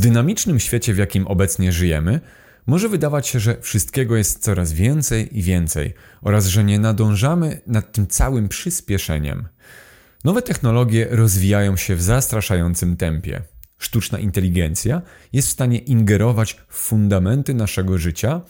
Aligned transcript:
dynamicznym 0.00 0.60
świecie, 0.60 0.94
w 0.94 0.98
jakim 0.98 1.26
obecnie 1.26 1.72
żyjemy, 1.72 2.20
może 2.66 2.88
wydawać 2.88 3.28
się, 3.28 3.40
że 3.40 3.60
wszystkiego 3.60 4.16
jest 4.16 4.42
coraz 4.42 4.72
więcej 4.72 5.38
i 5.38 5.42
więcej 5.42 5.94
oraz 6.22 6.46
że 6.46 6.64
nie 6.64 6.78
nadążamy 6.78 7.60
nad 7.66 7.92
tym 7.92 8.06
całym 8.06 8.48
przyspieszeniem. 8.48 9.48
Nowe 10.24 10.42
technologie 10.42 11.08
rozwijają 11.10 11.76
się 11.76 11.96
w 11.96 12.02
zastraszającym 12.02 12.96
tempie. 12.96 13.42
Sztuczna 13.78 14.18
inteligencja 14.18 15.02
jest 15.32 15.48
w 15.48 15.52
stanie 15.52 15.78
ingerować 15.78 16.56
w 16.68 16.74
fundamenty 16.74 17.54
naszego 17.54 17.98
życia, 17.98 18.40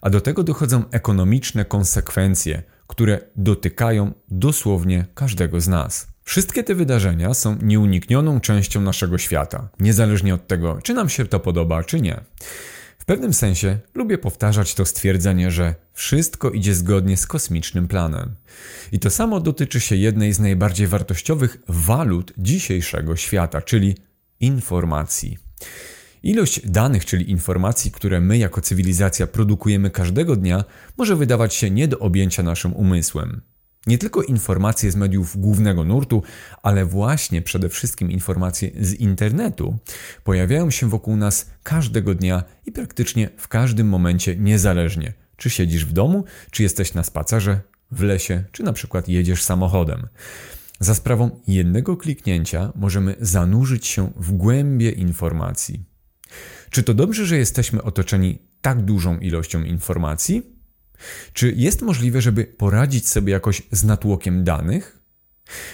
a 0.00 0.10
do 0.10 0.20
tego 0.20 0.42
dochodzą 0.42 0.84
ekonomiczne 0.90 1.64
konsekwencje, 1.64 2.62
które 2.86 3.20
dotykają 3.36 4.12
dosłownie 4.28 5.06
każdego 5.14 5.60
z 5.60 5.68
nas. 5.68 6.06
Wszystkie 6.22 6.64
te 6.64 6.74
wydarzenia 6.74 7.34
są 7.34 7.56
nieuniknioną 7.62 8.40
częścią 8.40 8.80
naszego 8.80 9.18
świata, 9.18 9.68
niezależnie 9.80 10.34
od 10.34 10.46
tego, 10.46 10.78
czy 10.82 10.94
nam 10.94 11.08
się 11.08 11.26
to 11.26 11.40
podoba, 11.40 11.84
czy 11.84 12.00
nie. 12.00 12.20
W 12.98 13.04
pewnym 13.04 13.34
sensie 13.34 13.78
lubię 13.94 14.18
powtarzać 14.18 14.74
to 14.74 14.84
stwierdzenie, 14.84 15.50
że 15.50 15.74
wszystko 15.92 16.50
idzie 16.50 16.74
zgodnie 16.74 17.16
z 17.16 17.26
kosmicznym 17.26 17.88
planem. 17.88 18.34
I 18.92 18.98
to 18.98 19.10
samo 19.10 19.40
dotyczy 19.40 19.80
się 19.80 19.96
jednej 19.96 20.32
z 20.32 20.40
najbardziej 20.40 20.86
wartościowych 20.86 21.56
walut 21.68 22.32
dzisiejszego 22.38 23.16
świata, 23.16 23.62
czyli 23.62 23.96
informacji. 24.40 25.38
Ilość 26.22 26.68
danych, 26.68 27.04
czyli 27.04 27.30
informacji, 27.30 27.90
które 27.90 28.20
my 28.20 28.38
jako 28.38 28.60
cywilizacja 28.60 29.26
produkujemy 29.26 29.90
każdego 29.90 30.36
dnia, 30.36 30.64
może 30.96 31.16
wydawać 31.16 31.54
się 31.54 31.70
nie 31.70 31.88
do 31.88 31.98
objęcia 31.98 32.42
naszym 32.42 32.72
umysłem. 32.72 33.40
Nie 33.86 33.98
tylko 33.98 34.22
informacje 34.22 34.90
z 34.90 34.96
mediów 34.96 35.40
głównego 35.40 35.84
nurtu, 35.84 36.22
ale 36.62 36.86
właśnie 36.86 37.42
przede 37.42 37.68
wszystkim 37.68 38.10
informacje 38.10 38.70
z 38.80 38.94
internetu 38.94 39.78
pojawiają 40.24 40.70
się 40.70 40.88
wokół 40.88 41.16
nas 41.16 41.50
każdego 41.62 42.14
dnia 42.14 42.44
i 42.66 42.72
praktycznie 42.72 43.30
w 43.36 43.48
każdym 43.48 43.88
momencie 43.88 44.36
niezależnie. 44.36 45.12
Czy 45.36 45.50
siedzisz 45.50 45.84
w 45.84 45.92
domu, 45.92 46.24
czy 46.50 46.62
jesteś 46.62 46.94
na 46.94 47.04
spacerze, 47.04 47.60
w 47.90 48.02
lesie, 48.02 48.44
czy 48.52 48.62
na 48.62 48.72
przykład 48.72 49.08
jedziesz 49.08 49.42
samochodem. 49.42 50.06
Za 50.80 50.94
sprawą 50.94 51.40
jednego 51.46 51.96
kliknięcia 51.96 52.72
możemy 52.74 53.16
zanurzyć 53.20 53.86
się 53.86 54.12
w 54.16 54.32
głębie 54.32 54.90
informacji. 54.90 55.84
Czy 56.70 56.82
to 56.82 56.94
dobrze, 56.94 57.26
że 57.26 57.36
jesteśmy 57.36 57.82
otoczeni 57.82 58.38
tak 58.60 58.82
dużą 58.82 59.18
ilością 59.18 59.62
informacji? 59.62 60.42
Czy 61.32 61.52
jest 61.56 61.82
możliwe, 61.82 62.20
żeby 62.20 62.44
poradzić 62.44 63.08
sobie 63.08 63.32
jakoś 63.32 63.62
z 63.70 63.84
natłokiem 63.84 64.44
danych? 64.44 64.98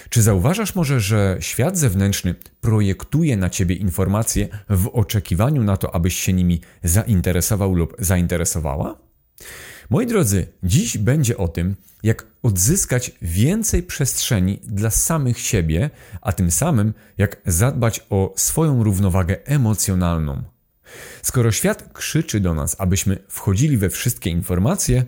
Czy 0.09 0.21
zauważasz 0.21 0.75
może, 0.75 0.99
że 0.99 1.37
świat 1.39 1.77
zewnętrzny 1.77 2.35
projektuje 2.61 3.37
na 3.37 3.49
ciebie 3.49 3.75
informacje 3.75 4.47
w 4.69 4.87
oczekiwaniu 4.87 5.63
na 5.63 5.77
to, 5.77 5.95
abyś 5.95 6.19
się 6.19 6.33
nimi 6.33 6.61
zainteresował 6.83 7.75
lub 7.75 7.95
zainteresowała? 7.99 8.99
Moi 9.89 10.07
drodzy, 10.07 10.47
dziś 10.63 10.97
będzie 10.97 11.37
o 11.37 11.47
tym, 11.47 11.75
jak 12.03 12.27
odzyskać 12.43 13.11
więcej 13.21 13.83
przestrzeni 13.83 14.59
dla 14.63 14.89
samych 14.89 15.39
siebie, 15.39 15.89
a 16.21 16.31
tym 16.31 16.51
samym 16.51 16.93
jak 17.17 17.41
zadbać 17.45 18.05
o 18.09 18.33
swoją 18.37 18.83
równowagę 18.83 19.45
emocjonalną. 19.45 20.52
Skoro 21.21 21.51
świat 21.51 21.93
krzyczy 21.93 22.39
do 22.39 22.53
nas, 22.53 22.75
abyśmy 22.79 23.17
wchodzili 23.27 23.77
we 23.77 23.89
wszystkie 23.89 24.29
informacje, 24.29 25.05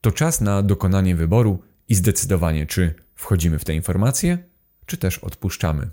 to 0.00 0.12
czas 0.12 0.40
na 0.40 0.62
dokonanie 0.62 1.16
wyboru 1.16 1.62
i 1.88 1.94
zdecydowanie, 1.94 2.66
czy 2.66 2.94
wchodzimy 3.14 3.58
w 3.58 3.64
te 3.64 3.74
informacje, 3.74 4.38
czy 4.86 4.96
też 4.96 5.18
odpuszczamy. 5.18 5.90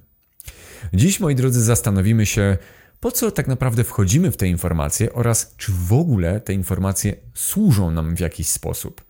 Dziś, 0.93 1.19
moi 1.19 1.35
drodzy, 1.35 1.61
zastanowimy 1.61 2.25
się, 2.25 2.57
po 2.99 3.11
co 3.11 3.31
tak 3.31 3.47
naprawdę 3.47 3.83
wchodzimy 3.83 4.31
w 4.31 4.37
te 4.37 4.47
informacje 4.47 5.13
oraz 5.13 5.53
czy 5.57 5.71
w 5.71 5.93
ogóle 5.93 6.41
te 6.41 6.53
informacje 6.53 7.15
służą 7.33 7.91
nam 7.91 8.15
w 8.15 8.19
jakiś 8.19 8.47
sposób. 8.47 9.01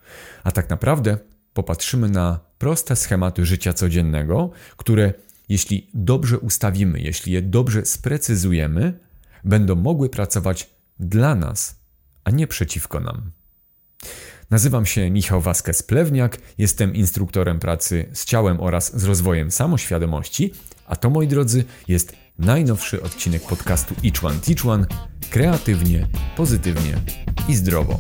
A 0.43 0.51
tak 0.51 0.69
naprawdę 0.69 1.17
popatrzymy 1.53 2.09
na 2.09 2.39
proste 2.57 2.95
schematy 2.95 3.45
życia 3.45 3.73
codziennego, 3.73 4.51
które 4.77 5.13
jeśli 5.49 5.89
dobrze 5.93 6.39
ustawimy, 6.39 6.99
jeśli 6.99 7.33
je 7.33 7.41
dobrze 7.41 7.85
sprecyzujemy, 7.85 8.93
będą 9.43 9.75
mogły 9.75 10.09
pracować 10.09 10.69
dla 10.99 11.35
nas, 11.35 11.79
a 12.23 12.31
nie 12.31 12.47
przeciwko 12.47 12.99
nam. 12.99 13.31
Nazywam 14.49 14.85
się 14.85 15.09
Michał 15.09 15.41
Waskes-Plewniak, 15.41 16.37
jestem 16.57 16.93
instruktorem 16.93 17.59
pracy 17.59 18.09
z 18.13 18.25
ciałem 18.25 18.59
oraz 18.59 18.99
z 18.99 19.03
rozwojem 19.03 19.51
samoświadomości, 19.51 20.53
a 20.87 20.95
to, 20.95 21.09
moi 21.09 21.27
drodzy, 21.27 21.63
jest 21.87 22.15
najnowszy 22.39 23.01
odcinek 23.01 23.43
podcastu 23.43 23.95
Teach 24.45 24.65
One 24.65 24.85
kreatywnie, 25.29 26.07
pozytywnie 26.37 26.99
i 27.47 27.55
zdrowo. 27.55 27.97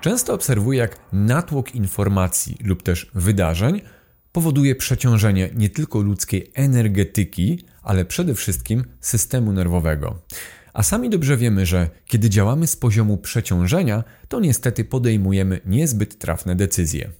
Często 0.00 0.34
obserwuję, 0.34 0.78
jak 0.78 0.98
natłok 1.12 1.74
informacji 1.74 2.56
lub 2.64 2.82
też 2.82 3.10
wydarzeń 3.14 3.80
powoduje 4.32 4.74
przeciążenie 4.74 5.50
nie 5.54 5.70
tylko 5.70 6.00
ludzkiej 6.00 6.50
energetyki, 6.54 7.64
ale 7.82 8.04
przede 8.04 8.34
wszystkim 8.34 8.84
systemu 9.00 9.52
nerwowego. 9.52 10.22
A 10.72 10.82
sami 10.82 11.10
dobrze 11.10 11.36
wiemy, 11.36 11.66
że 11.66 11.90
kiedy 12.06 12.30
działamy 12.30 12.66
z 12.66 12.76
poziomu 12.76 13.18
przeciążenia, 13.18 14.04
to 14.28 14.40
niestety 14.40 14.84
podejmujemy 14.84 15.60
niezbyt 15.66 16.18
trafne 16.18 16.56
decyzje. 16.56 17.10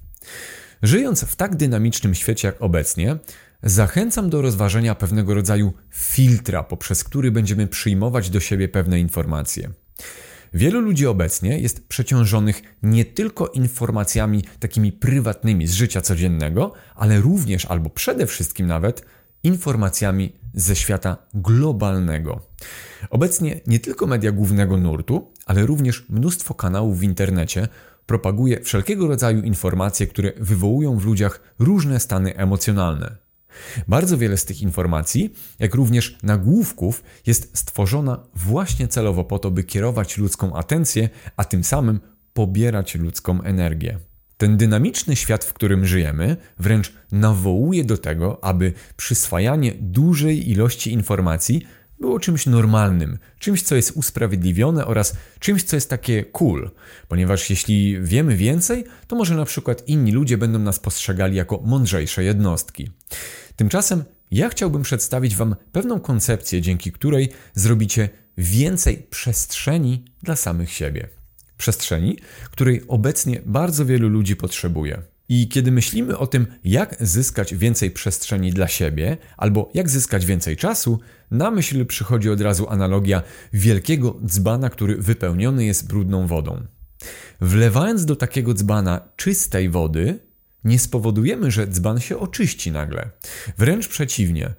Żyjąc 0.83 1.25
w 1.25 1.37
tak 1.37 1.57
dynamicznym 1.57 2.15
świecie 2.15 2.49
jak 2.49 2.63
obecnie, 2.63 3.17
zachęcam 3.63 4.31
do 4.31 4.43
rozważenia 4.43 4.95
pewnego 4.95 5.35
rodzaju 5.35 5.73
filtra, 5.91 6.63
poprzez 6.63 7.05
który 7.05 7.31
będziemy 7.31 7.67
przyjmować 7.67 8.31
do 8.31 8.41
siebie 8.41 8.69
pewne 8.69 9.01
informacje. 9.01 9.71
Wielu 10.55 10.81
ludzi 10.81 11.07
obecnie 11.07 11.59
jest 11.59 11.89
przeciążonych 11.89 12.63
nie 12.83 13.05
tylko 13.05 13.47
informacjami 13.47 14.45
takimi 14.59 14.93
prywatnymi 14.93 15.67
z 15.67 15.73
życia 15.73 16.01
codziennego, 16.01 16.73
ale 16.95 17.21
również 17.21 17.67
albo 17.67 17.91
przede 17.91 18.27
wszystkim 18.27 18.67
nawet 18.67 19.05
informacjami 19.43 20.33
ze 20.55 20.77
świata 20.77 21.17
globalnego. 21.35 22.41
Obecnie 23.11 23.61
nie 23.67 23.81
tylko 23.81 24.07
media 24.07 24.33
głównego 24.33 24.77
nurtu, 24.77 25.33
ale 25.47 25.67
również 25.67 26.07
mnóstwo 26.09 26.55
kanałów 26.55 26.99
w 26.99 27.03
internecie 27.03 27.69
propaguje 28.07 28.61
wszelkiego 28.61 29.09
rodzaju 29.09 29.43
informacje, 29.43 30.07
które 30.07 30.33
wywołują 30.37 30.99
w 30.99 31.05
ludziach 31.05 31.41
różne 31.59 32.01
stany 32.01 32.37
emocjonalne. 32.37 33.17
Bardzo 33.89 34.19
wiele 34.19 34.37
z 34.37 34.45
tych 34.45 34.63
informacji, 34.63 35.35
jak 35.59 35.75
również 35.75 36.19
nagłówków, 36.23 37.03
jest 37.27 37.59
stworzona 37.59 38.27
właśnie 38.35 38.89
celowo 38.89 39.25
po 39.25 39.39
to, 39.39 39.51
by 39.51 39.65
kierować 39.65 40.19
ludzką 40.19 40.57
atencję, 40.57 41.09
a 41.37 41.45
tym 41.45 41.65
samym 41.65 42.01
pobierać 42.33 42.95
ludzką 42.95 43.43
energię. 43.43 43.99
Ten 44.37 44.57
dynamiczny 44.57 45.17
świat, 45.17 45.45
w 45.45 45.53
którym 45.53 45.87
żyjemy, 45.87 46.37
wręcz 46.59 46.93
nawołuje 47.13 47.85
do 47.85 47.99
tego, 47.99 48.45
aby 48.45 48.73
przyswajanie 48.97 49.73
dużej 49.81 50.51
ilości 50.51 50.93
informacji 50.93 51.67
było 52.01 52.21
czymś 52.21 52.47
normalnym, 52.47 53.19
czymś, 53.39 53.63
co 53.63 53.77
jest 53.77 53.93
usprawiedliwione 53.95 54.87
oraz 54.87 55.17
czymś, 55.39 55.63
co 55.63 55.77
jest 55.77 55.91
takie 55.91 56.25
cool, 56.25 56.71
ponieważ 57.09 57.51
jeśli 57.51 58.03
wiemy 58.03 58.37
więcej, 58.37 58.85
to 59.07 59.17
może 59.17 59.35
na 59.35 59.45
przykład 59.45 59.89
inni 59.89 60.13
ludzie 60.13 60.39
będą 60.39 60.59
nas 60.59 60.79
postrzegali 60.79 61.37
jako 61.37 61.61
mądrzejsze 61.65 62.25
jednostki. 62.25 62.91
Tymczasem 63.57 64.05
ja 64.31 64.49
chciałbym 64.49 64.83
przedstawić 64.83 65.37
Wam 65.37 65.57
pewną 65.73 66.01
koncepcję, 66.01 66.61
dzięki 66.61 66.93
której 66.93 67.29
zrobicie 67.55 68.09
więcej 68.39 69.07
przestrzeni 69.11 70.05
dla 70.23 70.37
samych 70.37 70.73
siebie. 70.73 71.09
Przestrzeni, 71.57 72.19
której 72.51 72.83
obecnie 72.89 73.41
bardzo 73.47 73.87
wielu 73.87 74.09
ludzi 74.09 74.37
potrzebuje. 74.37 75.03
I 75.31 75.49
kiedy 75.49 75.73
myślimy 75.73 76.19
o 76.19 76.27
tym, 76.27 76.47
jak 76.65 76.97
zyskać 77.01 77.55
więcej 77.55 77.91
przestrzeni 77.91 78.53
dla 78.53 78.69
siebie, 78.69 79.17
albo 79.37 79.71
jak 79.75 79.91
zyskać 79.91 80.27
więcej 80.27 80.57
czasu, 80.57 81.01
na 81.31 81.51
myśl 81.51 81.87
przychodzi 81.87 82.31
od 82.31 82.41
razu 82.41 82.69
analogia 82.69 83.23
wielkiego 83.53 84.19
dzbana, 84.27 84.71
który 84.71 84.97
wypełniony 84.97 85.65
jest 85.65 85.89
brudną 85.89 86.27
wodą. 86.27 86.67
Wlewając 87.41 88.05
do 88.05 88.17
takiego 88.17 88.55
dzbana 88.55 89.09
czystej 89.17 89.69
wody, 89.69 90.19
nie 90.65 90.79
spowodujemy, 90.79 91.51
że 91.51 91.67
dzban 91.67 92.01
się 92.01 92.19
oczyści 92.19 92.73
nagle. 92.73 93.11
Wręcz 93.59 93.89
przeciwnie, 93.89 94.55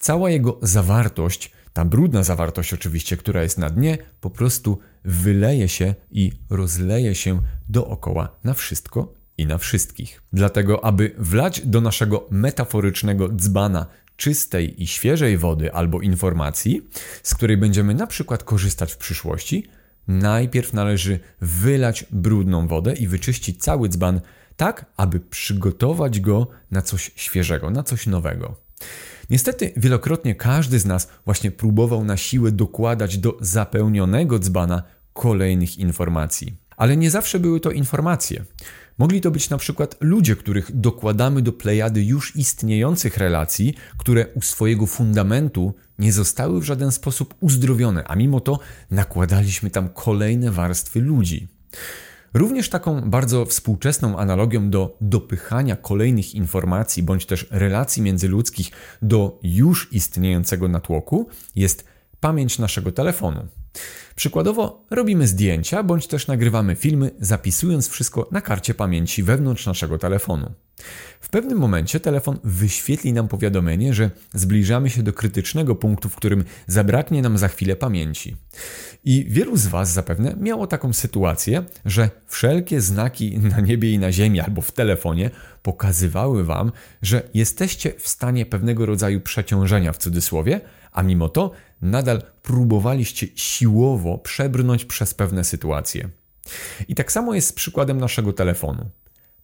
cała 0.00 0.30
jego 0.30 0.58
zawartość, 0.62 1.52
ta 1.72 1.84
brudna 1.84 2.22
zawartość 2.22 2.74
oczywiście, 2.74 3.16
która 3.16 3.42
jest 3.42 3.58
na 3.58 3.70
dnie, 3.70 3.98
po 4.20 4.30
prostu 4.30 4.78
wyleje 5.04 5.68
się 5.68 5.94
i 6.10 6.32
rozleje 6.50 7.14
się 7.14 7.40
dookoła 7.68 8.36
na 8.44 8.54
wszystko 8.54 9.23
i 9.38 9.46
na 9.46 9.58
wszystkich. 9.58 10.22
Dlatego, 10.32 10.84
aby 10.84 11.14
wlać 11.18 11.66
do 11.66 11.80
naszego 11.80 12.26
metaforycznego 12.30 13.28
dzbana 13.28 13.86
czystej 14.16 14.82
i 14.82 14.86
świeżej 14.86 15.38
wody 15.38 15.72
albo 15.72 16.00
informacji, 16.00 16.88
z 17.22 17.34
której 17.34 17.56
będziemy 17.56 17.94
na 17.94 18.06
przykład 18.06 18.44
korzystać 18.44 18.92
w 18.92 18.96
przyszłości, 18.96 19.66
najpierw 20.08 20.72
należy 20.72 21.20
wylać 21.40 22.06
brudną 22.10 22.68
wodę 22.68 22.94
i 22.94 23.06
wyczyścić 23.06 23.62
cały 23.62 23.88
dzban, 23.88 24.20
tak 24.56 24.86
aby 24.96 25.20
przygotować 25.20 26.20
go 26.20 26.46
na 26.70 26.82
coś 26.82 27.10
świeżego, 27.16 27.70
na 27.70 27.82
coś 27.82 28.06
nowego. 28.06 28.56
Niestety, 29.30 29.72
wielokrotnie 29.76 30.34
każdy 30.34 30.78
z 30.78 30.86
nas 30.86 31.08
właśnie 31.24 31.50
próbował 31.50 32.04
na 32.04 32.16
siłę 32.16 32.52
dokładać 32.52 33.18
do 33.18 33.36
zapełnionego 33.40 34.38
dzbana 34.38 34.82
kolejnych 35.12 35.78
informacji. 35.78 36.56
Ale 36.76 36.96
nie 36.96 37.10
zawsze 37.10 37.40
były 37.40 37.60
to 37.60 37.70
informacje. 37.70 38.44
Mogli 38.98 39.20
to 39.20 39.30
być 39.30 39.50
na 39.50 39.58
przykład 39.58 39.96
ludzie, 40.00 40.36
których 40.36 40.76
dokładamy 40.76 41.42
do 41.42 41.52
plejady 41.52 42.04
już 42.04 42.36
istniejących 42.36 43.16
relacji, 43.16 43.74
które 43.98 44.26
u 44.34 44.40
swojego 44.40 44.86
fundamentu 44.86 45.74
nie 45.98 46.12
zostały 46.12 46.60
w 46.60 46.64
żaden 46.64 46.92
sposób 46.92 47.34
uzdrowione, 47.40 48.04
a 48.04 48.16
mimo 48.16 48.40
to 48.40 48.58
nakładaliśmy 48.90 49.70
tam 49.70 49.88
kolejne 49.88 50.50
warstwy 50.50 51.00
ludzi. 51.00 51.48
Również 52.34 52.68
taką 52.68 53.10
bardzo 53.10 53.46
współczesną 53.46 54.18
analogią 54.18 54.70
do 54.70 54.96
dopychania 55.00 55.76
kolejnych 55.76 56.34
informacji 56.34 57.02
bądź 57.02 57.26
też 57.26 57.46
relacji 57.50 58.02
międzyludzkich 58.02 58.70
do 59.02 59.38
już 59.42 59.92
istniejącego 59.92 60.68
natłoku 60.68 61.28
jest 61.56 61.93
pamięć 62.24 62.58
naszego 62.58 62.92
telefonu. 62.92 63.48
Przykładowo 64.16 64.86
robimy 64.90 65.26
zdjęcia 65.26 65.82
bądź 65.82 66.06
też 66.06 66.26
nagrywamy 66.26 66.74
filmy, 66.76 67.10
zapisując 67.20 67.88
wszystko 67.88 68.28
na 68.30 68.40
karcie 68.40 68.74
pamięci 68.74 69.22
wewnątrz 69.22 69.66
naszego 69.66 69.98
telefonu. 69.98 70.52
W 71.20 71.28
pewnym 71.28 71.58
momencie 71.58 72.00
telefon 72.00 72.38
wyświetli 72.44 73.12
nam 73.12 73.28
powiadomienie, 73.28 73.94
że 73.94 74.10
zbliżamy 74.34 74.90
się 74.90 75.02
do 75.02 75.12
krytycznego 75.12 75.74
punktu, 75.74 76.08
w 76.08 76.16
którym 76.16 76.44
zabraknie 76.66 77.22
nam 77.22 77.38
za 77.38 77.48
chwilę 77.48 77.76
pamięci. 77.76 78.36
I 79.04 79.26
wielu 79.28 79.56
z 79.56 79.66
Was 79.66 79.92
zapewne 79.92 80.36
miało 80.40 80.66
taką 80.66 80.92
sytuację, 80.92 81.64
że 81.84 82.10
wszelkie 82.26 82.80
znaki 82.80 83.38
na 83.38 83.60
niebie 83.60 83.92
i 83.92 83.98
na 83.98 84.12
ziemi 84.12 84.40
albo 84.40 84.62
w 84.62 84.72
telefonie 84.72 85.30
pokazywały 85.62 86.44
Wam, 86.44 86.72
że 87.02 87.22
jesteście 87.34 87.92
w 87.98 88.08
stanie 88.08 88.46
pewnego 88.46 88.86
rodzaju 88.86 89.20
przeciążenia 89.20 89.92
w 89.92 89.98
cudzysłowie, 89.98 90.60
a 90.92 91.02
mimo 91.02 91.28
to 91.28 91.50
nadal 91.82 92.22
próbowaliście 92.42 93.26
siłowo 93.34 94.18
przebrnąć 94.18 94.84
przez 94.84 95.14
pewne 95.14 95.44
sytuacje. 95.44 96.08
I 96.88 96.94
tak 96.94 97.12
samo 97.12 97.34
jest 97.34 97.48
z 97.48 97.52
przykładem 97.52 97.98
naszego 97.98 98.32
telefonu. 98.32 98.90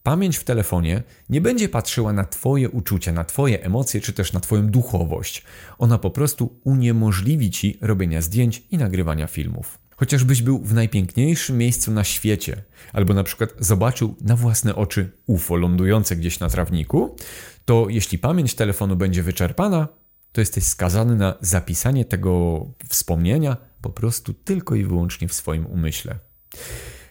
Pamięć 0.02 0.36
w 0.36 0.44
telefonie 0.44 1.02
nie 1.28 1.40
będzie 1.40 1.68
patrzyła 1.68 2.12
na 2.12 2.24
Twoje 2.24 2.70
uczucia, 2.70 3.12
na 3.12 3.24
Twoje 3.24 3.62
emocje, 3.62 4.00
czy 4.00 4.12
też 4.12 4.32
na 4.32 4.40
Twoją 4.40 4.66
duchowość. 4.66 5.44
Ona 5.78 5.98
po 5.98 6.10
prostu 6.10 6.60
uniemożliwi 6.64 7.50
Ci 7.50 7.78
robienia 7.80 8.22
zdjęć 8.22 8.62
i 8.70 8.78
nagrywania 8.78 9.26
filmów. 9.26 9.78
Chociażbyś 9.96 10.42
był 10.42 10.58
w 10.58 10.74
najpiękniejszym 10.74 11.58
miejscu 11.58 11.90
na 11.90 12.04
świecie, 12.04 12.62
albo 12.92 13.14
na 13.14 13.24
przykład 13.24 13.50
zobaczył 13.58 14.16
na 14.20 14.36
własne 14.36 14.74
oczy 14.74 15.10
UFO 15.26 15.56
lądujące 15.56 16.16
gdzieś 16.16 16.40
na 16.40 16.48
trawniku, 16.48 17.16
to 17.64 17.86
jeśli 17.88 18.18
pamięć 18.18 18.54
telefonu 18.54 18.96
będzie 18.96 19.22
wyczerpana, 19.22 19.88
to 20.32 20.40
jesteś 20.40 20.64
skazany 20.64 21.16
na 21.16 21.34
zapisanie 21.40 22.04
tego 22.04 22.66
wspomnienia 22.88 23.56
po 23.82 23.90
prostu 23.90 24.34
tylko 24.34 24.74
i 24.74 24.84
wyłącznie 24.84 25.28
w 25.28 25.34
swoim 25.34 25.66
umyśle. 25.66 26.18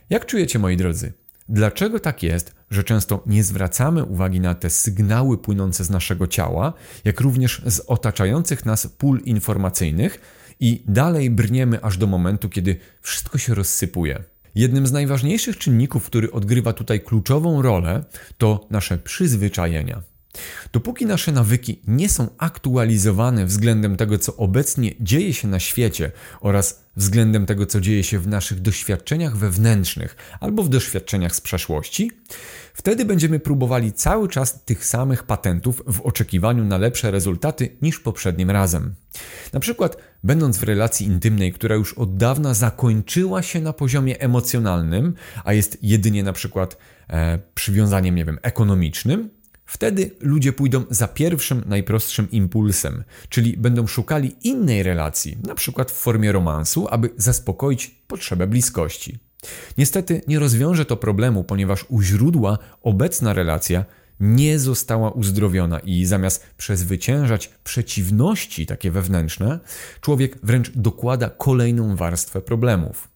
Jak 0.10 0.26
czujecie, 0.26 0.60
moi 0.60 0.78
drodzy? 0.78 1.14
Dlaczego 1.50 2.00
tak 2.00 2.24
jest, 2.24 2.56
że 2.72 2.84
często 2.84 3.24
nie 3.26 3.44
zwracamy 3.44 4.06
uwagi 4.06 4.40
na 4.40 4.56
te 4.56 4.70
sygnały 4.70 5.38
płynące 5.38 5.84
z 5.84 5.90
naszego 5.90 6.28
ciała, 6.28 6.74
jak 7.06 7.22
również 7.22 7.62
z 7.66 7.80
otaczających 7.80 8.66
nas 8.66 8.88
pól 8.88 9.20
informacyjnych 9.26 10.20
i 10.60 10.84
dalej 10.88 11.30
brniemy 11.30 11.84
aż 11.84 11.98
do 11.98 12.08
momentu, 12.08 12.50
kiedy 12.50 12.80
wszystko 13.02 13.38
się 13.38 13.56
rozsypuje? 13.56 14.24
Jednym 14.56 14.88
z 14.88 14.92
najważniejszych 14.92 15.58
czynników, 15.58 16.06
który 16.06 16.32
odgrywa 16.32 16.74
tutaj 16.74 17.02
kluczową 17.02 17.62
rolę, 17.62 18.04
to 18.38 18.68
nasze 18.70 18.98
przyzwyczajenia. 18.98 20.02
Dopóki 20.74 21.06
nasze 21.06 21.32
nawyki 21.32 21.82
nie 21.88 22.10
są 22.10 22.28
aktualizowane 22.38 23.46
względem 23.46 23.98
tego, 23.98 24.18
co 24.18 24.36
obecnie 24.36 24.92
dzieje 25.00 25.34
się 25.34 25.48
na 25.48 25.60
świecie 25.60 26.12
oraz 26.42 26.84
względem 26.96 27.46
tego, 27.46 27.66
co 27.66 27.82
dzieje 27.82 28.04
się 28.04 28.20
w 28.20 28.28
naszych 28.28 28.62
doświadczeniach 28.62 29.38
wewnętrznych 29.38 30.16
albo 30.40 30.64
w 30.64 30.70
doświadczeniach 30.70 31.36
z 31.36 31.42
przeszłości, 31.42 32.12
wtedy 32.74 33.06
będziemy 33.06 33.40
próbowali 33.40 33.94
cały 33.94 34.30
czas 34.30 34.64
tych 34.64 34.86
samych 34.86 35.24
patentów 35.24 35.84
w 35.88 36.02
oczekiwaniu 36.02 36.64
na 36.64 36.78
lepsze 36.78 37.12
rezultaty 37.12 37.78
niż 37.82 38.00
poprzednim 38.00 38.52
razem. 38.52 38.96
Na 39.54 39.60
przykład, 39.60 39.98
będąc 40.24 40.58
w 40.58 40.64
relacji 40.64 41.08
intymnej, 41.08 41.54
która 41.54 41.76
już 41.76 41.94
od 41.94 42.18
dawna 42.18 42.54
zakończyła 42.54 43.42
się 43.42 43.62
na 43.62 43.74
poziomie 43.74 44.20
emocjonalnym, 44.20 45.14
a 45.44 45.54
jest 45.54 45.78
jedynie 45.82 46.24
na 46.24 46.34
przykład 46.34 46.78
e, 47.10 47.40
przywiązaniem, 47.56 48.16
nie 48.16 48.26
wiem, 48.26 48.40
ekonomicznym, 48.42 49.30
Wtedy 49.70 50.12
ludzie 50.20 50.54
pójdą 50.54 50.84
za 50.90 51.08
pierwszym, 51.08 51.64
najprostszym 51.66 52.32
impulsem, 52.32 53.04
czyli 53.30 53.58
będą 53.58 53.88
szukali 53.88 54.36
innej 54.44 54.84
relacji, 54.84 55.38
na 55.48 55.56
przykład 55.56 55.92
w 55.92 55.94
formie 55.94 56.32
romansu, 56.32 56.88
aby 56.90 57.10
zaspokoić 57.18 57.88
potrzebę 58.08 58.48
bliskości. 58.48 59.20
Niestety 59.78 60.22
nie 60.28 60.40
rozwiąże 60.40 60.86
to 60.86 60.98
problemu, 60.98 61.44
ponieważ 61.44 61.86
u 61.90 62.02
źródła 62.02 62.58
obecna 62.82 63.34
relacja 63.34 63.86
nie 64.20 64.60
została 64.60 65.12
uzdrowiona 65.12 65.80
i 65.80 66.06
zamiast 66.06 66.46
przezwyciężać 66.58 67.50
przeciwności 67.64 68.66
takie 68.66 68.92
wewnętrzne, 68.92 69.60
człowiek 70.02 70.40
wręcz 70.44 70.72
dokłada 70.76 71.30
kolejną 71.30 71.96
warstwę 71.96 72.42
problemów. 72.42 73.08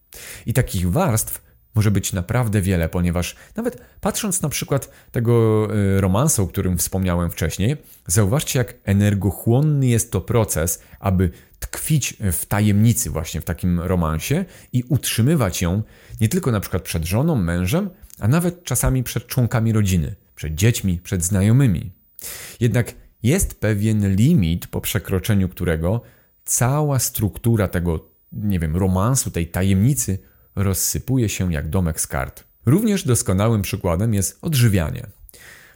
I 0.45 0.53
takich 0.53 0.91
warstw 0.91 1.52
może 1.75 1.91
być 1.91 2.13
naprawdę 2.13 2.61
wiele, 2.61 2.89
ponieważ 2.89 3.35
nawet 3.55 3.81
patrząc 4.01 4.41
na 4.41 4.49
przykład 4.49 4.89
tego 5.11 5.67
y, 5.75 6.01
romansu, 6.01 6.43
o 6.43 6.47
którym 6.47 6.77
wspomniałem 6.77 7.31
wcześniej, 7.31 7.77
zauważcie, 8.07 8.59
jak 8.59 8.73
energochłonny 8.83 9.87
jest 9.87 10.11
to 10.11 10.21
proces, 10.21 10.81
aby 10.99 11.29
tkwić 11.59 12.17
w 12.31 12.45
tajemnicy, 12.45 13.09
właśnie 13.09 13.41
w 13.41 13.45
takim 13.45 13.79
romansie 13.79 14.45
i 14.73 14.83
utrzymywać 14.89 15.61
ją 15.61 15.83
nie 16.21 16.29
tylko 16.29 16.51
na 16.51 16.59
przykład 16.59 16.83
przed 16.83 17.05
żoną, 17.05 17.35
mężem, 17.35 17.89
a 18.19 18.27
nawet 18.27 18.63
czasami 18.63 19.03
przed 19.03 19.27
członkami 19.27 19.73
rodziny, 19.73 20.15
przed 20.35 20.55
dziećmi, 20.55 20.99
przed 21.03 21.23
znajomymi. 21.23 21.91
Jednak 22.59 22.93
jest 23.23 23.59
pewien 23.59 24.15
limit, 24.15 24.67
po 24.67 24.81
przekroczeniu 24.81 25.49
którego 25.49 26.01
cała 26.45 26.99
struktura 26.99 27.67
tego, 27.67 28.09
nie 28.31 28.59
wiem, 28.59 28.77
romansu, 28.77 29.31
tej 29.31 29.47
tajemnicy 29.47 30.19
rozsypuje 30.55 31.29
się 31.29 31.53
jak 31.53 31.69
domek 31.69 32.01
z 32.01 32.07
kart. 32.07 32.43
Również 32.65 33.05
doskonałym 33.07 33.61
przykładem 33.61 34.13
jest 34.13 34.37
odżywianie. 34.41 35.07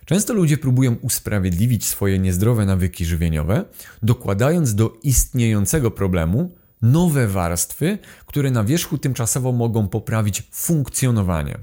Często 0.05 0.33
ludzie 0.33 0.57
próbują 0.57 0.95
usprawiedliwić 1.01 1.85
swoje 1.85 2.19
niezdrowe 2.19 2.65
nawyki 2.65 3.05
żywieniowe, 3.05 3.65
dokładając 4.03 4.75
do 4.75 4.93
istniejącego 5.03 5.91
problemu 5.91 6.55
nowe 6.81 7.27
warstwy, 7.27 7.97
które 8.25 8.51
na 8.51 8.63
wierzchu 8.63 8.97
tymczasowo 8.97 9.51
mogą 9.51 9.87
poprawić 9.87 10.43
funkcjonowanie. 10.51 11.57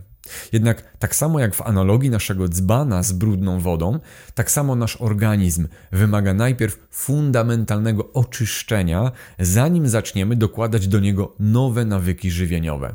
Jednak 0.53 0.99
tak 0.99 1.15
samo 1.15 1.41
jak 1.41 1.55
w 1.55 1.63
analogii 1.63 2.11
naszego 2.11 2.49
dzbana 2.49 3.03
z 3.03 3.13
brudną 3.13 3.61
wodą, 3.61 4.01
tak 4.35 4.51
samo 4.51 4.77
nasz 4.77 4.97
organizm 5.01 5.69
wymaga 5.93 6.35
najpierw 6.35 6.79
fundamentalnego 6.91 8.13
oczyszczenia, 8.13 9.13
zanim 9.39 9.89
zaczniemy 9.89 10.37
dokładać 10.37 10.89
do 10.89 11.01
niego 11.01 11.35
nowe 11.39 11.85
nawyki 11.85 12.31
żywieniowe. 12.31 12.95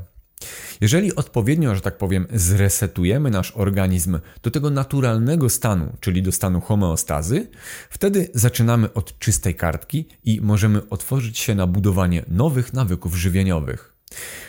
Jeżeli 0.81 1.15
odpowiednio, 1.15 1.75
że 1.75 1.81
tak 1.81 1.97
powiem, 1.97 2.27
zresetujemy 2.33 3.29
nasz 3.31 3.51
organizm 3.51 4.19
do 4.43 4.51
tego 4.51 4.69
naturalnego 4.69 5.49
stanu, 5.49 5.97
czyli 5.99 6.23
do 6.23 6.31
stanu 6.31 6.61
homeostazy, 6.61 7.47
wtedy 7.89 8.29
zaczynamy 8.33 8.93
od 8.93 9.19
czystej 9.19 9.55
kartki 9.55 10.07
i 10.23 10.41
możemy 10.41 10.89
otworzyć 10.89 11.39
się 11.39 11.55
na 11.55 11.67
budowanie 11.67 12.25
nowych 12.27 12.73
nawyków 12.73 13.15
żywieniowych. 13.15 13.93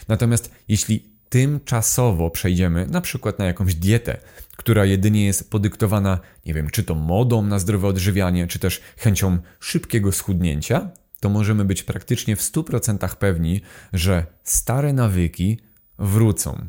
Natomiast 0.09 0.51
jeśli 0.69 1.10
tymczasowo 1.31 2.31
przejdziemy 2.31 2.87
na 2.87 3.01
przykład 3.01 3.39
na 3.39 3.45
jakąś 3.45 3.75
dietę, 3.75 4.21
która 4.57 4.85
jedynie 4.85 5.27
jest 5.27 5.51
podyktowana, 5.51 6.21
nie 6.47 6.55
wiem, 6.55 6.71
czy 6.71 6.85
to 6.85 6.95
modą 6.95 7.43
na 7.43 7.59
zdrowe 7.59 7.89
odżywianie, 7.89 8.47
czy 8.47 8.59
też 8.59 8.81
chęcią 8.97 9.39
szybkiego 9.61 10.13
schudnięcia, 10.13 10.91
to 11.21 11.29
możemy 11.29 11.65
być 11.65 11.83
praktycznie 11.83 12.37
w 12.37 12.41
100% 12.41 13.17
pewni, 13.17 13.61
że 13.93 14.27
stare 14.45 14.93
nawyki 14.93 15.59
wrócą. 15.99 16.69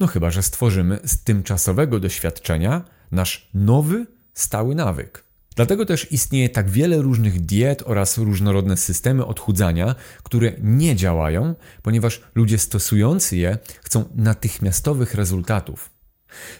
No 0.00 0.06
chyba, 0.06 0.30
że 0.30 0.42
stworzymy 0.42 0.98
z 1.04 1.22
tymczasowego 1.24 2.00
doświadczenia 2.00 2.84
nasz 3.12 3.50
nowy, 3.54 4.06
stały 4.34 4.74
nawyk. 4.74 5.24
Dlatego 5.56 5.86
też 5.86 6.12
istnieje 6.12 6.48
tak 6.48 6.70
wiele 6.70 7.02
różnych 7.02 7.40
diet 7.40 7.82
oraz 7.86 8.18
różnorodne 8.18 8.76
systemy 8.76 9.26
odchudzania, 9.26 9.94
które 10.22 10.52
nie 10.62 10.96
działają, 10.96 11.54
ponieważ 11.82 12.22
ludzie 12.34 12.58
stosujący 12.58 13.36
je 13.36 13.58
chcą 13.82 14.04
natychmiastowych 14.14 15.14
rezultatów. 15.14 15.90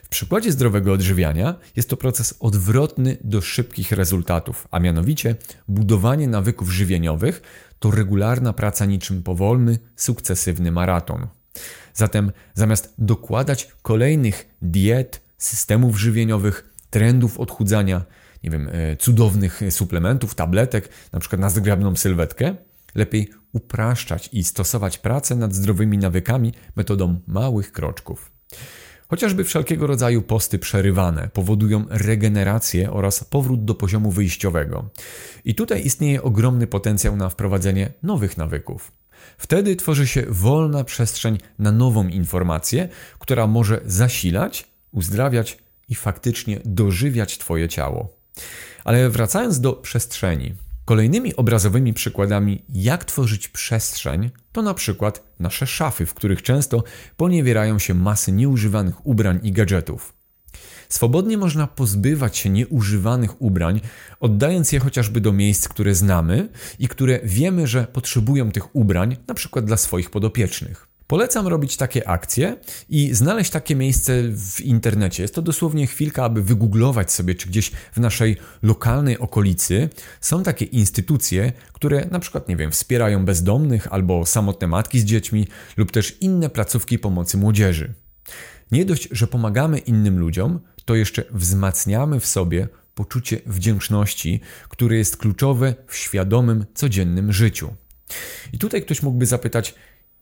W 0.03 0.09
przykładzie 0.09 0.53
zdrowego 0.53 0.93
odżywiania 0.93 1.55
jest 1.77 1.89
to 1.89 1.97
proces 1.97 2.35
odwrotny 2.41 3.17
do 3.25 3.41
szybkich 3.41 3.93
rezultatów, 3.93 4.69
a 4.71 4.81
mianowicie 4.81 5.37
budowanie 5.69 6.29
nawyków 6.29 6.71
żywieniowych 6.71 7.43
to 7.79 7.91
regularna 7.91 8.53
praca 8.53 8.85
niczym 8.85 9.23
powolny, 9.23 9.79
sukcesywny 9.97 10.73
maraton. 10.73 11.27
Zatem 11.95 12.33
zamiast 12.55 12.95
dokładać 12.99 13.69
kolejnych 13.83 14.49
diet, 14.63 15.21
systemów 15.39 16.01
żywieniowych, 16.01 16.75
trendów 16.91 17.41
odchudzania, 17.41 18.05
nie 18.45 18.51
wiem, 18.51 18.69
e, 18.73 18.97
cudownych 18.97 19.61
suplementów, 19.71 20.35
tabletek, 20.35 20.89
na 21.13 21.21
przykład 21.21 21.41
na 21.41 21.51
zgrabną 21.51 21.97
sylwetkę, 21.97 22.55
lepiej 22.95 23.31
upraszczać 23.53 24.29
i 24.33 24.45
stosować 24.45 24.99
pracę 24.99 25.37
nad 25.37 25.55
zdrowymi 25.55 25.99
nawykami 25.99 26.53
metodą 26.77 27.21
małych 27.27 27.73
kroczków. 27.73 28.33
Chociażby 29.09 29.45
wszelkiego 29.45 29.87
rodzaju 29.87 30.23
posty 30.23 30.59
przerywane 30.59 31.29
powodują 31.33 31.85
regenerację 31.89 32.93
oraz 32.93 33.25
powrót 33.25 33.65
do 33.65 33.75
poziomu 33.75 34.11
wyjściowego. 34.11 34.91
I 35.45 35.55
tutaj 35.55 35.87
istnieje 35.87 36.23
ogromny 36.23 36.67
potencjał 36.67 37.17
na 37.17 37.29
wprowadzenie 37.29 37.93
nowych 38.03 38.37
nawyków. 38.37 38.93
Wtedy 39.39 39.77
tworzy 39.77 40.07
się 40.07 40.25
wolna 40.29 40.85
przestrzeń 40.85 41.39
na 41.59 41.73
nową 41.73 42.09
informację, 42.09 42.89
która 43.19 43.47
może 43.47 43.81
zasilać, 43.87 44.67
uzdrawiać 44.93 45.59
i 45.89 45.95
faktycznie 45.95 46.61
dożywiać 46.65 47.39
Twoje 47.39 47.69
ciało. 47.69 48.22
Ale 48.85 49.11
wracając 49.11 49.61
do 49.61 49.73
przestrzeni. 49.73 50.55
Kolejnymi 50.85 51.37
obrazowymi 51.37 51.93
przykładami, 51.95 52.65
jak 52.69 53.05
tworzyć 53.05 53.49
przestrzeń, 53.49 54.31
to 54.53 54.63
na 54.63 54.75
przykład 54.75 55.25
nasze 55.39 55.67
szafy, 55.67 56.07
w 56.07 56.15
których 56.15 56.43
często 56.43 56.85
poniewierają 57.17 57.79
się 57.79 57.95
masy 57.95 58.33
nieużywanych 58.33 59.07
ubrań 59.07 59.41
i 59.43 59.53
gadżetów. 59.53 60.15
Swobodnie 60.89 61.39
można 61.39 61.67
pozbywać 61.67 62.37
się 62.37 62.51
nieużywanych 62.51 63.43
ubrań, 63.43 63.81
oddając 64.21 64.73
je 64.73 64.81
chociażby 64.81 65.21
do 65.21 65.33
miejsc, 65.33 65.69
które 65.69 65.95
znamy 65.95 66.49
i 66.79 66.89
które 66.89 67.21
wiemy, 67.25 67.67
że 67.67 67.85
potrzebują 67.85 68.51
tych 68.51 68.77
ubrań, 68.77 69.17
na 69.27 69.35
przykład 69.35 69.65
dla 69.65 69.77
swoich 69.77 70.11
podopiecznych. 70.11 70.92
Polecam 71.13 71.47
robić 71.47 71.77
takie 71.77 72.09
akcje 72.09 72.57
i 72.89 73.15
znaleźć 73.15 73.51
takie 73.51 73.77
miejsce 73.77 74.23
w 74.23 74.61
internecie. 74.61 75.23
Jest 75.23 75.35
to 75.35 75.43
dosłownie 75.43 75.87
chwilka, 75.87 76.25
aby 76.25 76.43
wygooglować 76.43 77.13
sobie, 77.13 77.35
czy 77.35 77.49
gdzieś 77.49 77.71
w 77.71 77.97
naszej 77.97 78.37
lokalnej 78.63 79.19
okolicy 79.19 79.89
są 80.21 80.43
takie 80.43 80.65
instytucje, 80.65 81.53
które 81.73 82.07
na 82.11 82.19
przykład, 82.19 82.49
nie 82.49 82.57
wiem, 82.57 82.71
wspierają 82.71 83.25
bezdomnych 83.25 83.93
albo 83.93 84.27
samotne 84.27 84.67
matki 84.67 85.01
z 85.01 85.05
dziećmi 85.05 85.47
lub 85.77 85.91
też 85.91 86.17
inne 86.21 86.51
placówki 86.51 86.99
pomocy 86.99 87.37
młodzieży. 87.37 87.95
Nie 88.71 88.85
dość, 88.85 89.09
że 89.11 89.27
pomagamy 89.27 89.79
innym 89.79 90.19
ludziom, 90.19 90.61
to 90.85 90.95
jeszcze 90.95 91.25
wzmacniamy 91.31 92.21
w 92.21 92.27
sobie 92.27 92.69
poczucie 92.95 93.41
wdzięczności, 93.47 94.41
które 94.69 94.97
jest 94.97 95.17
kluczowe 95.17 95.75
w 95.87 95.97
świadomym, 95.97 96.65
codziennym 96.75 97.33
życiu. 97.33 97.75
I 98.53 98.59
tutaj 98.59 98.83
ktoś 98.83 99.03
mógłby 99.03 99.27
zapytać, 99.27 99.75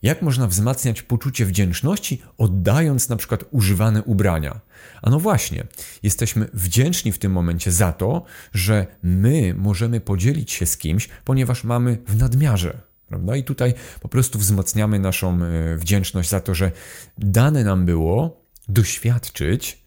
jak 0.02 0.22
można 0.22 0.46
wzmacniać 0.46 1.02
poczucie 1.02 1.46
wdzięczności, 1.46 2.22
oddając 2.38 3.08
na 3.08 3.16
przykład 3.16 3.44
używane 3.50 4.02
ubrania? 4.02 4.60
A 5.02 5.10
no 5.10 5.20
właśnie, 5.20 5.66
jesteśmy 6.02 6.48
wdzięczni 6.54 7.12
w 7.12 7.18
tym 7.18 7.32
momencie 7.32 7.72
za 7.72 7.92
to, 7.92 8.24
że 8.52 8.86
my 9.02 9.54
możemy 9.54 10.00
podzielić 10.00 10.52
się 10.52 10.66
z 10.66 10.76
kimś, 10.76 11.08
ponieważ 11.24 11.64
mamy 11.64 11.98
w 12.06 12.16
nadmiarze. 12.16 12.80
Prawda? 13.08 13.36
I 13.36 13.44
tutaj 13.44 13.74
po 14.00 14.08
prostu 14.08 14.38
wzmacniamy 14.38 14.98
naszą 14.98 15.38
e, 15.42 15.76
wdzięczność 15.76 16.30
za 16.30 16.40
to, 16.40 16.54
że 16.54 16.72
dane 17.18 17.64
nam 17.64 17.86
było 17.86 18.44
doświadczyć 18.68 19.79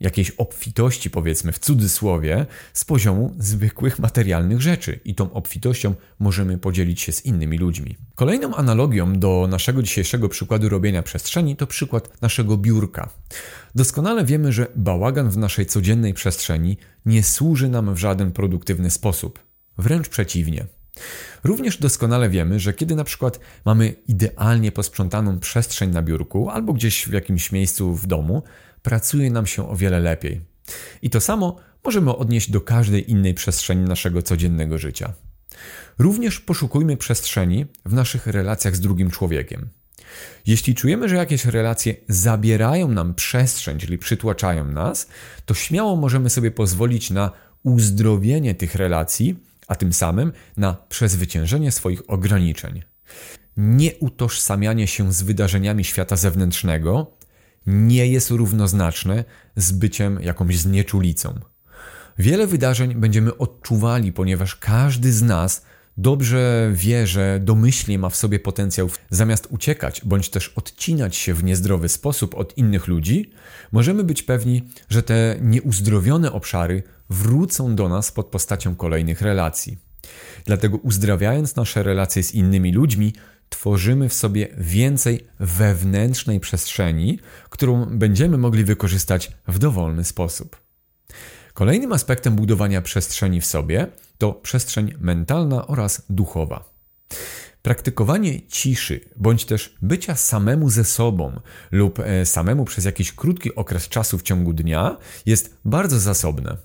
jakiejś 0.00 0.30
obfitości, 0.30 1.10
powiedzmy 1.10 1.52
w 1.52 1.58
cudzysłowie, 1.58 2.46
z 2.72 2.84
poziomu 2.84 3.34
zwykłych 3.38 3.98
materialnych 3.98 4.60
rzeczy 4.60 5.00
i 5.04 5.14
tą 5.14 5.32
obfitością 5.32 5.94
możemy 6.18 6.58
podzielić 6.58 7.00
się 7.00 7.12
z 7.12 7.24
innymi 7.24 7.58
ludźmi. 7.58 7.96
Kolejną 8.14 8.54
analogią 8.54 9.18
do 9.18 9.46
naszego 9.50 9.82
dzisiejszego 9.82 10.28
przykładu 10.28 10.68
robienia 10.68 11.02
przestrzeni 11.02 11.56
to 11.56 11.66
przykład 11.66 12.22
naszego 12.22 12.56
biurka. 12.56 13.08
Doskonale 13.74 14.24
wiemy, 14.24 14.52
że 14.52 14.66
bałagan 14.76 15.30
w 15.30 15.36
naszej 15.36 15.66
codziennej 15.66 16.14
przestrzeni 16.14 16.76
nie 17.06 17.22
służy 17.22 17.68
nam 17.68 17.94
w 17.94 17.98
żaden 17.98 18.32
produktywny 18.32 18.90
sposób. 18.90 19.38
Wręcz 19.78 20.08
przeciwnie. 20.08 20.66
Również 21.44 21.78
doskonale 21.78 22.28
wiemy, 22.28 22.60
że 22.60 22.72
kiedy 22.72 22.94
na 22.94 23.04
przykład 23.04 23.40
mamy 23.64 23.94
idealnie 24.08 24.72
posprzątaną 24.72 25.38
przestrzeń 25.38 25.90
na 25.90 26.02
biurku 26.02 26.50
albo 26.50 26.72
gdzieś 26.72 27.08
w 27.08 27.12
jakimś 27.12 27.52
miejscu 27.52 27.94
w 27.94 28.06
domu, 28.06 28.42
pracuje 28.86 29.30
nam 29.30 29.46
się 29.46 29.68
o 29.68 29.76
wiele 29.76 30.00
lepiej. 30.00 30.40
I 31.02 31.10
to 31.10 31.20
samo 31.20 31.56
możemy 31.84 32.16
odnieść 32.16 32.50
do 32.50 32.60
każdej 32.60 33.10
innej 33.10 33.34
przestrzeni 33.34 33.88
naszego 33.88 34.22
codziennego 34.22 34.78
życia. 34.78 35.12
Również 35.98 36.40
poszukujmy 36.40 36.96
przestrzeni 36.96 37.66
w 37.84 37.92
naszych 37.92 38.26
relacjach 38.26 38.76
z 38.76 38.80
drugim 38.80 39.10
człowiekiem. 39.10 39.68
Jeśli 40.46 40.74
czujemy, 40.74 41.08
że 41.08 41.16
jakieś 41.16 41.44
relacje 41.44 41.94
zabierają 42.08 42.88
nam 42.88 43.14
przestrzeń, 43.14 43.78
czyli 43.78 43.98
przytłaczają 43.98 44.64
nas, 44.64 45.08
to 45.46 45.54
śmiało 45.54 45.96
możemy 45.96 46.30
sobie 46.30 46.50
pozwolić 46.50 47.10
na 47.10 47.30
uzdrowienie 47.62 48.54
tych 48.54 48.74
relacji, 48.74 49.36
a 49.68 49.74
tym 49.74 49.92
samym 49.92 50.32
na 50.56 50.76
przezwyciężenie 50.88 51.72
swoich 51.72 52.02
ograniczeń. 52.10 52.82
Nie 53.56 53.94
utożsamianie 53.94 54.86
się 54.86 55.12
z 55.12 55.22
wydarzeniami 55.22 55.84
świata 55.84 56.16
zewnętrznego 56.16 57.15
nie 57.66 58.06
jest 58.06 58.30
równoznaczne 58.30 59.24
z 59.56 59.72
byciem 59.72 60.18
jakąś 60.22 60.58
znieczulicą. 60.58 61.40
Wiele 62.18 62.46
wydarzeń 62.46 62.94
będziemy 62.94 63.38
odczuwali, 63.38 64.12
ponieważ 64.12 64.56
każdy 64.56 65.12
z 65.12 65.22
nas 65.22 65.62
dobrze 65.96 66.70
wie, 66.74 67.06
że 67.06 67.40
domyślnie 67.42 67.98
ma 67.98 68.08
w 68.08 68.16
sobie 68.16 68.40
potencjał, 68.40 68.90
zamiast 69.10 69.46
uciekać 69.50 70.00
bądź 70.04 70.28
też 70.28 70.48
odcinać 70.48 71.16
się 71.16 71.34
w 71.34 71.44
niezdrowy 71.44 71.88
sposób 71.88 72.34
od 72.34 72.58
innych 72.58 72.86
ludzi, 72.86 73.30
możemy 73.72 74.04
być 74.04 74.22
pewni, 74.22 74.62
że 74.88 75.02
te 75.02 75.36
nieuzdrowione 75.40 76.32
obszary 76.32 76.82
wrócą 77.10 77.74
do 77.74 77.88
nas 77.88 78.12
pod 78.12 78.26
postacią 78.26 78.74
kolejnych 78.74 79.22
relacji. 79.22 79.78
Dlatego 80.44 80.76
uzdrawiając 80.76 81.56
nasze 81.56 81.82
relacje 81.82 82.22
z 82.22 82.34
innymi 82.34 82.72
ludźmi, 82.72 83.12
tworzymy 83.48 84.08
w 84.08 84.14
sobie 84.14 84.48
więcej 84.58 85.26
wewnętrznej 85.40 86.40
przestrzeni, 86.40 87.18
którą 87.50 87.86
będziemy 87.86 88.38
mogli 88.38 88.64
wykorzystać 88.64 89.32
w 89.48 89.58
dowolny 89.58 90.04
sposób. 90.04 90.56
Kolejnym 91.54 91.92
aspektem 91.92 92.36
budowania 92.36 92.82
przestrzeni 92.82 93.40
w 93.40 93.46
sobie 93.46 93.86
to 94.18 94.32
przestrzeń 94.32 94.94
mentalna 95.00 95.66
oraz 95.66 96.02
duchowa. 96.10 96.76
Praktykowanie 97.62 98.46
ciszy, 98.48 99.00
bądź 99.16 99.44
też 99.44 99.74
bycia 99.82 100.16
samemu 100.16 100.70
ze 100.70 100.84
sobą 100.84 101.40
lub 101.70 102.00
e, 102.00 102.26
samemu 102.26 102.64
przez 102.64 102.84
jakiś 102.84 103.12
krótki 103.12 103.54
okres 103.54 103.88
czasu 103.88 104.18
w 104.18 104.22
ciągu 104.22 104.52
dnia 104.52 104.96
jest 105.26 105.58
bardzo 105.64 106.00
zasobne. 106.00 106.56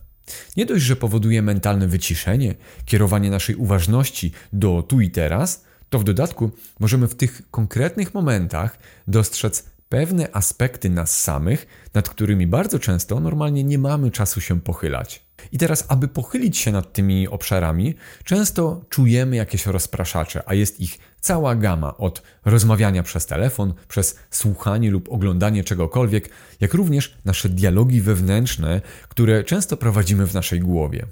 Nie 0.58 0.66
dość, 0.66 0.84
że 0.84 0.96
powoduje 0.96 1.42
mentalne 1.42 1.88
wyciszenie, 1.88 2.56
kierowanie 2.86 3.30
naszej 3.30 3.56
uważności 3.56 4.32
do 4.54 4.84
tu 4.84 5.02
i 5.02 5.12
teraz, 5.12 5.64
to 5.92 6.00
w 6.00 6.04
dodatku 6.04 6.52
możemy 6.80 7.08
w 7.08 7.16
tych 7.16 7.42
konkretnych 7.52 8.14
momentach 8.14 8.80
dostrzec 9.08 9.66
pewne 9.90 10.36
aspekty 10.36 10.90
nas 10.90 11.22
samych, 11.22 11.68
nad 11.94 12.10
którymi 12.10 12.48
bardzo 12.48 12.80
często 12.80 13.20
normalnie 13.20 13.64
nie 13.64 13.78
mamy 13.78 14.12
czasu 14.12 14.42
się 14.42 14.62
pochylać. 14.62 15.26
I 15.52 15.58
teraz, 15.58 15.86
aby 15.88 16.08
pochylić 16.08 16.58
się 16.58 16.72
nad 16.72 16.94
tymi 16.94 17.28
obszarami, 17.28 17.96
często 18.24 18.86
czujemy 18.90 19.36
jakieś 19.36 19.66
rozpraszacze, 19.66 20.44
a 20.46 20.54
jest 20.54 20.80
ich 20.80 21.00
cała 21.22 21.56
gama 21.56 21.98
od 21.98 22.22
rozmawiania 22.46 23.04
przez 23.04 23.26
telefon, 23.26 23.74
przez 23.88 24.20
słuchanie 24.30 24.92
lub 24.92 25.10
oglądanie 25.12 25.64
czegokolwiek, 25.64 26.30
jak 26.60 26.74
również 26.74 27.18
nasze 27.26 27.50
dialogi 27.50 28.02
wewnętrzne, 28.02 28.82
które 29.10 29.44
często 29.44 29.78
prowadzimy 29.78 30.28
w 30.28 30.34
naszej 30.34 30.60
głowie. 30.60 31.06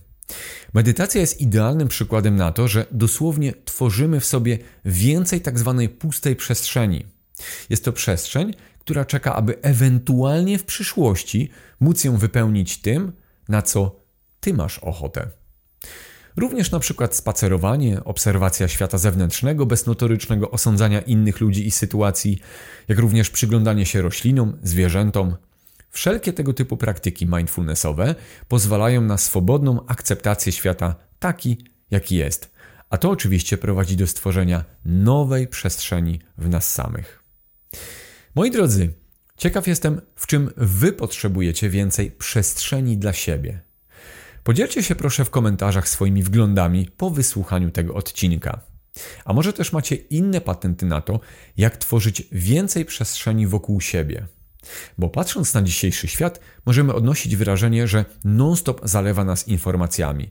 Medytacja 0.74 1.22
jest 1.22 1.42
idealnym 1.42 1.88
przykładem 1.88 2.36
na 2.36 2.52
to, 2.52 2.68
że 2.68 2.86
dosłownie 2.92 3.54
tworzymy 3.66 4.20
w 4.20 4.26
sobie 4.26 4.58
więcej 4.86 5.42
tak 5.42 5.60
zwanej 5.60 5.90
pustej 5.90 6.36
przestrzeni. 6.36 7.06
Jest 7.70 7.86
to 7.86 7.94
przestrzeń, 7.94 8.54
która 8.80 9.06
czeka, 9.06 9.36
aby 9.36 9.62
ewentualnie 9.62 10.58
w 10.58 10.66
przyszłości 10.66 11.50
móc 11.80 12.04
ją 12.04 12.18
wypełnić 12.18 12.78
tym, 12.78 13.12
na 13.50 13.62
co 13.62 13.96
ty 14.40 14.54
masz 14.54 14.80
ochotę. 14.80 15.30
Również 16.38 16.72
na 16.72 16.80
przykład 16.80 17.16
spacerowanie, 17.16 18.04
obserwacja 18.04 18.68
świata 18.68 18.98
zewnętrznego 18.98 19.66
bez 19.66 19.86
notorycznego 19.86 20.52
osądzania 20.52 21.02
innych 21.02 21.42
ludzi 21.42 21.68
i 21.68 21.72
sytuacji, 21.72 22.40
jak 22.88 23.00
również 23.00 23.30
przyglądanie 23.30 23.86
się 23.86 24.02
roślinom, 24.02 24.58
zwierzętom, 24.64 25.36
Wszelkie 25.90 26.34
tego 26.34 26.54
typu 26.54 26.78
praktyki 26.78 27.28
mindfulnessowe 27.28 28.16
pozwalają 28.48 29.02
na 29.02 29.18
swobodną 29.18 29.86
akceptację 29.88 30.52
świata 30.52 30.96
taki, 31.20 31.66
jaki 31.92 32.16
jest. 32.16 32.52
A 32.90 32.98
to 32.98 33.10
oczywiście 33.10 33.58
prowadzi 33.58 33.98
do 33.98 34.08
stworzenia 34.08 34.66
nowej 34.86 35.48
przestrzeni 35.48 36.20
w 36.38 36.50
nas 36.50 36.74
samych. 36.74 37.24
Moi 38.36 38.52
drodzy, 38.52 38.94
ciekaw 39.38 39.68
jestem, 39.68 40.02
w 40.16 40.28
czym 40.28 40.52
Wy 40.58 40.94
potrzebujecie 40.94 41.70
więcej 41.70 42.12
przestrzeni 42.12 42.98
dla 42.98 43.14
siebie. 43.14 43.62
Podzielcie 44.44 44.84
się 44.84 44.96
proszę 44.96 45.26
w 45.26 45.30
komentarzach 45.30 45.90
swoimi 45.90 46.24
wglądami 46.24 46.90
po 46.98 47.10
wysłuchaniu 47.10 47.72
tego 47.72 47.94
odcinka. 47.94 48.62
A 49.26 49.34
może 49.34 49.54
też 49.54 49.74
macie 49.74 49.96
inne 49.96 50.42
patenty 50.42 50.86
na 50.86 51.02
to, 51.02 51.20
jak 51.58 51.78
tworzyć 51.78 52.24
więcej 52.32 52.86
przestrzeni 52.86 53.48
wokół 53.48 53.82
siebie. 53.82 54.28
Bo 54.98 55.10
patrząc 55.10 55.54
na 55.54 55.62
dzisiejszy 55.62 56.08
świat, 56.08 56.40
możemy 56.66 56.94
odnosić 56.94 57.36
wrażenie, 57.36 57.88
że 57.88 58.06
non-stop 58.24 58.82
zalewa 58.84 59.24
nas 59.24 59.48
informacjami. 59.48 60.30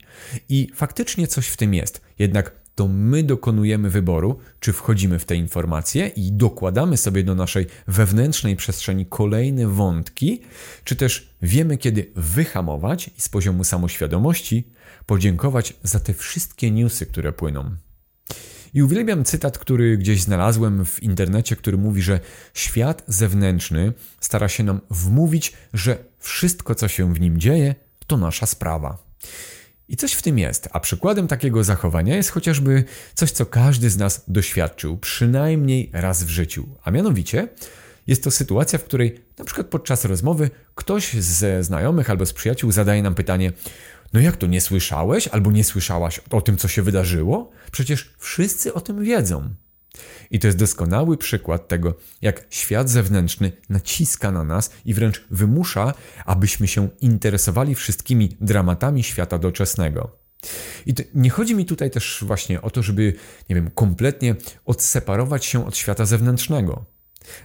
I 0.49 0.67
faktycznie 0.75 1.27
coś 1.27 1.47
w 1.47 1.57
tym 1.57 1.73
jest. 1.73 2.01
Jednak 2.19 2.59
to 2.79 2.87
my 2.87 3.23
dokonujemy 3.23 3.89
wyboru, 3.89 4.39
czy 4.59 4.73
wchodzimy 4.73 5.19
w 5.19 5.25
te 5.25 5.35
informacje 5.35 6.07
i 6.07 6.31
dokładamy 6.31 6.97
sobie 6.97 7.23
do 7.23 7.35
naszej 7.35 7.65
wewnętrznej 7.87 8.55
przestrzeni 8.55 9.05
kolejne 9.05 9.67
wątki, 9.67 10.41
czy 10.83 10.95
też 10.95 11.35
wiemy, 11.41 11.77
kiedy 11.77 12.11
wyhamować 12.15 13.09
i 13.17 13.21
z 13.21 13.29
poziomu 13.29 13.63
samoświadomości 13.63 14.67
podziękować 15.05 15.73
za 15.83 15.99
te 15.99 16.13
wszystkie 16.13 16.71
newsy, 16.71 17.05
które 17.05 17.31
płyną. 17.31 17.75
I 18.73 18.83
uwielbiam 18.83 19.23
cytat, 19.23 19.57
który 19.57 19.97
gdzieś 19.97 20.21
znalazłem 20.21 20.85
w 20.85 21.03
internecie, 21.03 21.55
który 21.55 21.77
mówi, 21.77 22.01
że 22.01 22.19
świat 22.53 23.03
zewnętrzny 23.07 23.93
stara 24.19 24.49
się 24.49 24.63
nam 24.63 24.81
wmówić, 24.89 25.53
że 25.73 25.97
wszystko, 26.19 26.75
co 26.75 26.87
się 26.87 27.13
w 27.13 27.19
nim 27.19 27.39
dzieje, 27.39 27.75
to 28.07 28.17
nasza 28.17 28.45
sprawa. 28.45 28.97
I 29.89 29.95
coś 29.95 30.13
w 30.13 30.21
tym 30.21 30.39
jest, 30.39 30.69
a 30.71 30.79
przykładem 30.79 31.27
takiego 31.27 31.63
zachowania 31.63 32.15
jest 32.15 32.29
chociażby 32.29 32.83
coś, 33.15 33.31
co 33.31 33.45
każdy 33.45 33.89
z 33.89 33.97
nas 33.97 34.23
doświadczył 34.27 34.97
przynajmniej 34.97 35.89
raz 35.93 36.23
w 36.23 36.29
życiu, 36.29 36.67
a 36.83 36.91
mianowicie 36.91 37.47
jest 38.07 38.23
to 38.23 38.31
sytuacja, 38.31 38.79
w 38.79 38.83
której 38.83 39.21
na 39.37 39.45
przykład 39.45 39.67
podczas 39.67 40.05
rozmowy 40.05 40.49
ktoś 40.75 41.13
ze 41.13 41.63
znajomych 41.63 42.09
albo 42.09 42.25
z 42.25 42.33
przyjaciół 42.33 42.71
zadaje 42.71 43.03
nam 43.03 43.15
pytanie: 43.15 43.51
No 44.13 44.19
jak 44.19 44.37
to 44.37 44.47
nie 44.47 44.61
słyszałeś 44.61 45.27
albo 45.27 45.51
nie 45.51 45.63
słyszałaś 45.63 46.19
o 46.31 46.41
tym, 46.41 46.57
co 46.57 46.67
się 46.67 46.81
wydarzyło? 46.81 47.51
Przecież 47.71 48.13
wszyscy 48.17 48.73
o 48.73 48.81
tym 48.81 49.03
wiedzą. 49.03 49.49
I 50.31 50.39
to 50.39 50.47
jest 50.47 50.57
doskonały 50.57 51.17
przykład 51.17 51.67
tego, 51.67 51.97
jak 52.21 52.45
świat 52.49 52.89
zewnętrzny 52.89 53.51
naciska 53.69 54.31
na 54.31 54.43
nas 54.43 54.71
i 54.85 54.93
wręcz 54.93 55.25
wymusza, 55.31 55.93
abyśmy 56.25 56.67
się 56.67 56.89
interesowali 57.01 57.75
wszystkimi 57.75 58.37
dramatami 58.41 59.03
świata 59.03 59.37
doczesnego. 59.37 60.19
I 60.85 60.93
nie 61.15 61.29
chodzi 61.29 61.55
mi 61.55 61.65
tutaj 61.65 61.91
też 61.91 62.23
właśnie 62.27 62.61
o 62.61 62.69
to, 62.69 62.83
żeby, 62.83 63.13
nie 63.49 63.55
wiem, 63.55 63.71
kompletnie 63.71 64.35
odseparować 64.65 65.45
się 65.45 65.65
od 65.65 65.77
świata 65.77 66.05
zewnętrznego. 66.05 66.85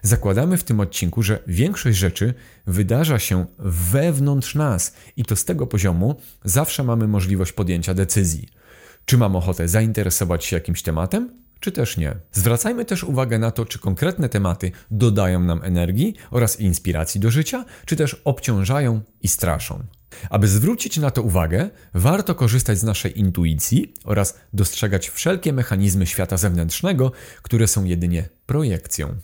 Zakładamy 0.02 0.58
w 0.58 0.64
tym 0.64 0.80
odcinku, 0.80 1.22
że 1.22 1.38
większość 1.46 1.98
rzeczy 1.98 2.34
wydarza 2.66 3.18
się 3.18 3.46
wewnątrz 3.58 4.54
nas 4.54 4.94
i 5.16 5.24
to 5.24 5.36
z 5.36 5.44
tego 5.44 5.66
poziomu 5.66 6.16
zawsze 6.44 6.84
mamy 6.84 7.08
możliwość 7.08 7.52
podjęcia 7.52 7.94
decyzji. 7.94 8.48
Czy 9.04 9.18
mam 9.18 9.36
ochotę 9.36 9.68
zainteresować 9.68 10.44
się 10.44 10.56
jakimś 10.56 10.82
tematem, 10.82 11.44
czy 11.60 11.72
też 11.72 11.96
nie. 11.96 12.16
Zwracajmy 12.32 12.84
też 12.84 13.04
uwagę 13.04 13.38
na 13.38 13.50
to, 13.50 13.64
czy 13.64 13.78
konkretne 13.78 14.28
tematy 14.28 14.72
dodają 14.90 15.40
nam 15.40 15.60
energii 15.62 16.14
oraz 16.30 16.60
inspiracji 16.60 17.20
do 17.20 17.30
życia, 17.30 17.64
czy 17.86 17.96
też 17.96 18.22
obciążają 18.24 19.00
i 19.22 19.28
straszą. 19.28 19.84
Aby 20.30 20.48
zwrócić 20.48 20.96
na 20.96 21.10
to 21.10 21.22
uwagę, 21.22 21.70
warto 21.94 22.34
korzystać 22.34 22.78
z 22.78 22.82
naszej 22.82 23.18
intuicji 23.18 23.94
oraz 24.04 24.38
dostrzegać 24.52 25.08
wszelkie 25.08 25.52
mechanizmy 25.52 26.06
świata 26.06 26.36
zewnętrznego, 26.36 27.12
które 27.42 27.66
są 27.66 27.84
jedynie 27.84 28.28
projekcją. 28.46 29.14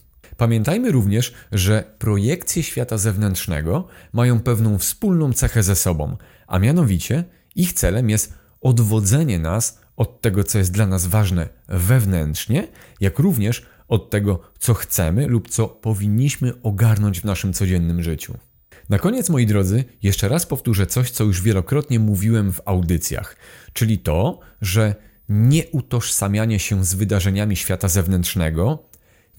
Pamiętajmy 0.41 0.93
również, 0.93 1.33
że 1.53 1.85
projekcje 1.99 2.63
świata 2.63 2.99
zewnętrznego 2.99 3.89
mają 4.13 4.41
pewną 4.41 4.79
wspólną 4.79 5.33
cechę 5.33 5.63
ze 5.63 5.77
sobą, 5.77 6.17
a 6.47 6.59
mianowicie 6.59 7.25
ich 7.57 7.73
celem 7.73 8.11
jest 8.11 8.35
odwodzenie 8.61 9.39
nas 9.39 9.81
od 9.97 10.21
tego, 10.21 10.45
co 10.45 10.59
jest 10.59 10.73
dla 10.73 10.87
nas 10.87 11.07
ważne 11.07 11.49
wewnętrznie, 11.69 12.69
jak 13.01 13.19
również 13.19 13.67
od 13.89 14.11
tego, 14.11 14.41
co 14.59 14.75
chcemy 14.75 15.27
lub 15.27 15.49
co 15.49 15.69
powinniśmy 15.69 16.63
ogarnąć 16.63 17.21
w 17.21 17.25
naszym 17.25 17.53
codziennym 17.53 18.03
życiu. 18.03 18.39
Na 18.89 18.99
koniec, 18.99 19.31
moi 19.31 19.47
drodzy, 19.47 19.85
jeszcze 20.03 20.29
raz 20.29 20.47
powtórzę 20.47 20.87
coś, 20.87 21.11
co 21.11 21.25
już 21.25 21.43
wielokrotnie 21.43 21.99
mówiłem 21.99 22.53
w 22.53 22.61
audycjach, 22.65 23.37
czyli 23.73 23.99
to, 23.99 24.41
że 24.61 24.95
nieutożsamianie 25.29 26.59
się 26.59 26.85
z 26.85 26.95
wydarzeniami 26.95 27.57
świata 27.57 27.89
zewnętrznego 27.89 28.90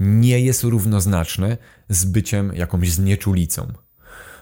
nie 0.02 0.40
jest 0.40 0.64
równoznaczne 0.64 1.58
z 1.90 2.06
byciem 2.06 2.52
jakąś 2.56 2.92
znieczulicą. 2.92 3.74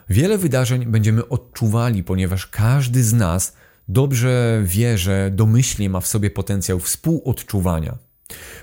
Wiele 0.09 0.37
wydarzeń 0.37 0.85
będziemy 0.85 1.29
odczuwali, 1.29 2.03
ponieważ 2.03 2.47
każdy 2.47 3.03
z 3.03 3.13
nas 3.13 3.55
dobrze 3.87 4.61
wie, 4.65 4.97
że 4.97 5.31
domyślnie 5.33 5.89
ma 5.89 5.99
w 5.99 6.07
sobie 6.07 6.29
potencjał 6.31 6.79
współodczuwania. 6.79 7.97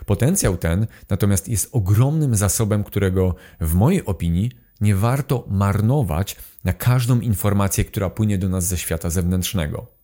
Potencjał 0.07 0.57
ten 0.57 0.87
natomiast 1.11 1.49
jest 1.49 1.69
ogromnym 1.73 2.35
zasobem, 2.35 2.85
którego 2.85 3.35
w 3.61 3.75
mojej 3.75 4.05
opinii 4.05 4.51
nie 4.81 4.95
warto 4.95 5.45
marnować 5.49 6.37
na 6.65 6.73
każdą 6.73 7.21
informację, 7.21 7.85
która 7.85 8.11
płynie 8.11 8.39
do 8.39 8.49
nas 8.49 8.67
ze 8.67 8.79
świata 8.79 9.11
zewnętrznego. 9.11 9.96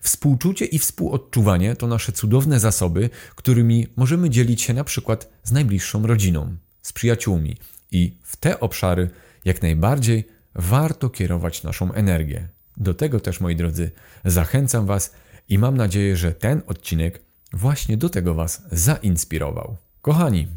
Współczucie 0.00 0.64
i 0.64 0.78
współodczuwanie 0.78 1.76
to 1.76 1.86
nasze 1.86 2.12
cudowne 2.12 2.60
zasoby, 2.60 3.10
którymi 3.34 3.86
możemy 3.96 4.30
dzielić 4.30 4.62
się 4.62 4.74
na 4.74 4.84
przykład 4.84 5.28
z 5.42 5.52
najbliższą 5.52 6.06
rodziną, 6.06 6.56
z 6.82 6.92
przyjaciółmi 6.92 7.56
i 7.90 8.18
w 8.22 8.36
te 8.36 8.60
obszary 8.60 9.10
jak 9.44 9.62
najbardziej 9.62 10.28
warto 10.54 11.10
kierować 11.10 11.62
naszą 11.62 11.92
energię. 11.92 12.48
Do 12.76 12.94
tego 12.94 13.20
też, 13.20 13.40
moi 13.40 13.56
drodzy, 13.56 13.90
zachęcam 14.24 14.86
Was 14.86 15.12
i 15.48 15.58
mam 15.58 15.76
nadzieję, 15.76 16.16
że 16.16 16.32
ten 16.32 16.62
odcinek 16.66 17.22
właśnie 17.52 17.96
do 17.96 18.08
tego 18.08 18.34
Was 18.34 18.62
zainspirował. 18.72 19.76
Kochani, 20.02 20.48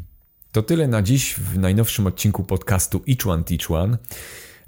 to 0.52 0.62
tyle 0.62 0.88
na 0.88 1.02
dziś 1.02 1.34
w 1.34 1.58
najnowszym 1.58 2.06
odcinku 2.06 2.44
podcastu 2.44 3.02
Each 3.08 3.26
One 3.26 3.44
Teach 3.44 3.70
One. 3.70 3.98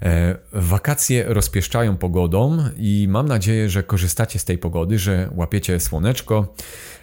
E, 0.01 0.37
wakacje 0.53 1.23
rozpieszczają 1.27 1.97
pogodą 1.97 2.57
i 2.77 3.07
mam 3.09 3.27
nadzieję, 3.27 3.69
że 3.69 3.83
korzystacie 3.83 4.39
z 4.39 4.45
tej 4.45 4.57
pogody, 4.57 4.99
że 4.99 5.29
łapiecie 5.35 5.79
słoneczko. 5.79 6.55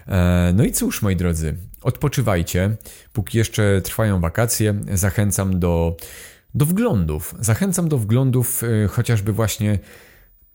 E, 0.08 0.52
no 0.56 0.64
i 0.64 0.72
cóż, 0.72 1.02
moi 1.02 1.16
drodzy, 1.16 1.56
odpoczywajcie. 1.82 2.76
Póki 3.12 3.38
jeszcze 3.38 3.80
trwają 3.84 4.20
wakacje, 4.20 4.74
zachęcam 4.94 5.60
do, 5.60 5.96
do 6.54 6.66
wglądów. 6.66 7.34
Zachęcam 7.40 7.88
do 7.88 7.98
wglądów 7.98 8.62
e, 8.64 8.88
chociażby 8.88 9.32
właśnie 9.32 9.78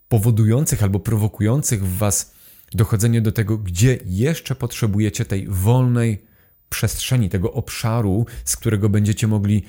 powodujących 0.08 0.82
albo 0.82 1.00
prowokujących 1.00 1.86
w 1.86 1.98
Was 1.98 2.34
dochodzenie 2.72 3.20
do 3.20 3.32
tego, 3.32 3.58
gdzie 3.58 3.98
jeszcze 4.06 4.54
potrzebujecie 4.54 5.24
tej 5.24 5.48
wolnej 5.48 6.33
przestrzeni, 6.68 7.28
tego 7.28 7.52
obszaru, 7.52 8.26
z 8.44 8.56
którego 8.56 8.88
będziecie 8.88 9.26
mogli, 9.26 9.62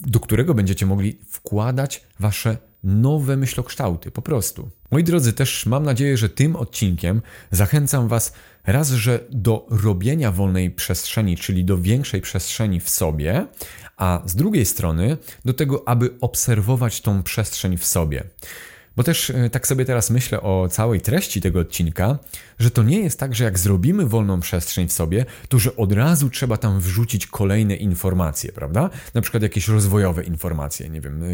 do 0.00 0.20
którego 0.20 0.54
będziecie 0.54 0.86
mogli 0.86 1.18
wkładać 1.28 2.04
Wasze 2.20 2.56
nowe 2.84 3.36
myślokształty, 3.36 4.10
po 4.10 4.22
prostu. 4.22 4.70
Moi 4.90 5.04
drodzy, 5.04 5.32
też 5.32 5.66
mam 5.66 5.84
nadzieję, 5.84 6.16
że 6.16 6.28
tym 6.28 6.56
odcinkiem 6.56 7.22
zachęcam 7.50 8.08
Was 8.08 8.32
raz, 8.66 8.90
że 8.90 9.20
do 9.30 9.66
robienia 9.70 10.32
wolnej 10.32 10.70
przestrzeni, 10.70 11.36
czyli 11.36 11.64
do 11.64 11.78
większej 11.78 12.20
przestrzeni 12.20 12.80
w 12.80 12.90
sobie, 12.90 13.46
a 13.96 14.22
z 14.26 14.34
drugiej 14.34 14.66
strony 14.66 15.16
do 15.44 15.54
tego, 15.54 15.88
aby 15.88 16.14
obserwować 16.20 17.00
tą 17.00 17.22
przestrzeń 17.22 17.76
w 17.76 17.86
sobie. 17.86 18.24
Bo 18.98 19.04
też 19.04 19.30
e, 19.30 19.50
tak 19.50 19.66
sobie 19.66 19.84
teraz 19.84 20.10
myślę 20.10 20.40
o 20.40 20.68
całej 20.70 21.00
treści 21.00 21.40
tego 21.40 21.60
odcinka, 21.60 22.18
że 22.58 22.70
to 22.70 22.82
nie 22.82 23.00
jest 23.00 23.18
tak, 23.18 23.34
że 23.34 23.44
jak 23.44 23.58
zrobimy 23.58 24.06
wolną 24.06 24.40
przestrzeń 24.40 24.88
w 24.88 24.92
sobie, 24.92 25.24
to 25.48 25.58
że 25.58 25.76
od 25.76 25.92
razu 25.92 26.30
trzeba 26.30 26.56
tam 26.56 26.80
wrzucić 26.80 27.26
kolejne 27.26 27.76
informacje, 27.76 28.52
prawda? 28.52 28.90
Na 29.14 29.20
przykład 29.20 29.42
jakieś 29.42 29.68
rozwojowe 29.68 30.24
informacje, 30.24 30.88
nie 30.88 31.00
wiem, 31.00 31.22
e, 31.22 31.26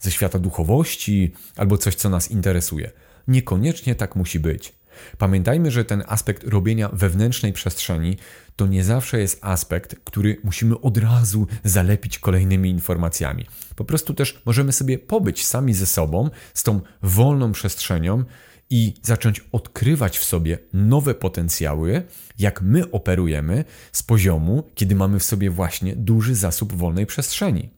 ze 0.00 0.10
świata 0.10 0.38
duchowości 0.38 1.32
albo 1.56 1.78
coś, 1.78 1.94
co 1.94 2.08
nas 2.08 2.30
interesuje. 2.30 2.90
Niekoniecznie 3.28 3.94
tak 3.94 4.16
musi 4.16 4.40
być. 4.40 4.72
Pamiętajmy, 5.18 5.70
że 5.70 5.84
ten 5.84 6.02
aspekt 6.06 6.44
robienia 6.44 6.88
wewnętrznej 6.92 7.52
przestrzeni 7.52 8.16
to 8.56 8.66
nie 8.66 8.84
zawsze 8.84 9.20
jest 9.20 9.38
aspekt, 9.40 9.96
który 10.04 10.36
musimy 10.44 10.80
od 10.80 10.98
razu 10.98 11.46
zalepić 11.64 12.18
kolejnymi 12.18 12.70
informacjami. 12.70 13.46
Po 13.76 13.84
prostu 13.84 14.14
też 14.14 14.42
możemy 14.46 14.72
sobie 14.72 14.98
pobyć 14.98 15.46
sami 15.46 15.74
ze 15.74 15.86
sobą, 15.86 16.30
z 16.54 16.62
tą 16.62 16.80
wolną 17.02 17.52
przestrzenią 17.52 18.24
i 18.70 18.94
zacząć 19.02 19.44
odkrywać 19.52 20.18
w 20.18 20.24
sobie 20.24 20.58
nowe 20.72 21.14
potencjały, 21.14 22.02
jak 22.38 22.62
my 22.62 22.90
operujemy 22.90 23.64
z 23.92 24.02
poziomu, 24.02 24.70
kiedy 24.74 24.94
mamy 24.94 25.18
w 25.18 25.24
sobie 25.24 25.50
właśnie 25.50 25.96
duży 25.96 26.34
zasób 26.34 26.72
wolnej 26.72 27.06
przestrzeni. 27.06 27.70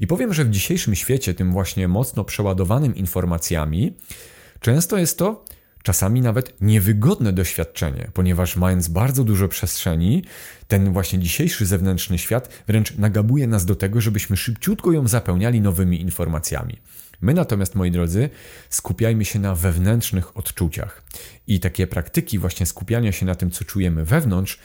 I 0.00 0.06
powiem, 0.06 0.34
że 0.34 0.44
w 0.44 0.50
dzisiejszym 0.50 0.94
świecie, 0.94 1.34
tym 1.34 1.52
właśnie 1.52 1.88
mocno 1.88 2.24
przeładowanym 2.24 2.96
informacjami, 2.96 3.96
często 4.60 4.98
jest 4.98 5.18
to 5.18 5.44
czasami 5.82 6.20
nawet 6.20 6.60
niewygodne 6.60 7.32
doświadczenie, 7.32 8.10
ponieważ 8.14 8.56
mając 8.56 8.88
bardzo 8.88 9.24
dużo 9.24 9.48
przestrzeni, 9.48 10.24
ten 10.68 10.92
właśnie 10.92 11.18
dzisiejszy 11.18 11.66
zewnętrzny 11.66 12.18
świat 12.18 12.48
wręcz 12.66 12.96
nagabuje 12.98 13.46
nas 13.46 13.64
do 13.64 13.74
tego, 13.74 14.00
żebyśmy 14.00 14.36
szybciutko 14.36 14.92
ją 14.92 15.08
zapełniali 15.08 15.60
nowymi 15.60 16.00
informacjami. 16.00 16.78
My 17.20 17.34
natomiast, 17.34 17.74
moi 17.74 17.90
drodzy, 17.90 18.30
skupiajmy 18.70 19.24
się 19.24 19.38
na 19.38 19.54
wewnętrznych 19.54 20.36
odczuciach. 20.36 21.02
I 21.46 21.60
takie 21.60 21.86
praktyki 21.86 22.38
właśnie 22.38 22.66
skupiania 22.66 23.12
się 23.12 23.26
na 23.26 23.34
tym, 23.34 23.50
co 23.50 23.64
czujemy 23.64 24.04
wewnątrz, 24.04 24.58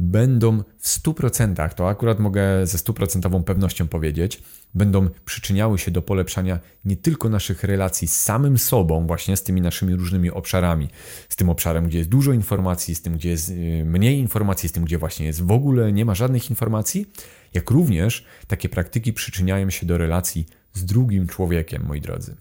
będą 0.00 0.62
w 0.78 0.88
100%, 0.88 1.74
to 1.74 1.88
akurat 1.88 2.18
mogę 2.18 2.66
ze 2.66 2.78
stuprocentową 2.78 3.44
pewnością 3.44 3.88
powiedzieć, 3.88 4.42
będą 4.74 5.08
przyczyniały 5.24 5.78
się 5.78 5.90
do 5.90 6.02
polepszania 6.02 6.58
nie 6.84 6.96
tylko 6.96 7.28
naszych 7.28 7.64
relacji 7.64 8.08
z 8.08 8.20
samym 8.20 8.58
sobą, 8.58 9.06
właśnie 9.06 9.36
z 9.36 9.42
tymi 9.42 9.60
naszymi 9.60 9.96
różnymi 9.96 10.30
obszarami, 10.30 10.88
z 11.28 11.36
tym 11.36 11.50
obszarem, 11.50 11.86
gdzie 11.86 11.98
jest 11.98 12.10
dużo 12.10 12.32
informacji, 12.32 12.94
z 12.94 13.02
tym, 13.02 13.14
gdzie 13.14 13.30
jest 13.30 13.48
y, 13.48 13.82
mniej 13.84 14.18
informacji, 14.18 14.68
z 14.68 14.72
tym, 14.72 14.84
gdzie 14.84 14.98
właśnie 14.98 15.26
jest 15.26 15.42
w 15.42 15.50
ogóle 15.50 15.92
nie 15.92 16.04
ma 16.04 16.14
żadnych 16.14 16.50
informacji, 16.50 17.06
jak 17.54 17.70
również 17.70 18.24
takie 18.46 18.68
praktyki 18.68 19.12
przyczyniają 19.12 19.70
się 19.70 19.86
do 19.86 19.98
relacji 19.98 20.46
z 20.72 20.84
drugim 20.84 21.26
człowiekiem, 21.26 21.84
moi 21.86 22.00
drodzy. 22.00 22.36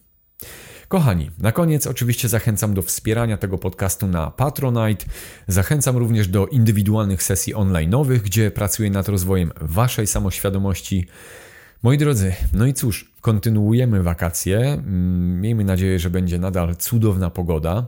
Kochani, 0.89 1.31
na 1.39 1.51
koniec 1.51 1.87
oczywiście 1.87 2.29
zachęcam 2.29 2.73
do 2.73 2.81
wspierania 2.81 3.37
tego 3.37 3.57
podcastu 3.57 4.07
na 4.07 4.31
Patronite. 4.31 5.05
Zachęcam 5.47 5.97
również 5.97 6.27
do 6.27 6.47
indywidualnych 6.47 7.23
sesji 7.23 7.55
online'owych, 7.55 8.19
gdzie 8.19 8.51
pracuję 8.51 8.89
nad 8.89 9.09
rozwojem 9.09 9.51
waszej 9.61 10.07
samoświadomości. 10.07 11.07
Moi 11.83 11.97
drodzy, 11.97 12.33
no 12.53 12.65
i 12.65 12.73
cóż, 12.73 13.11
kontynuujemy 13.21 14.03
wakacje. 14.03 14.59
Mm, 14.59 15.41
miejmy 15.41 15.63
nadzieję, 15.63 15.99
że 15.99 16.09
będzie 16.09 16.39
nadal 16.39 16.75
cudowna 16.75 17.29
pogoda. 17.29 17.87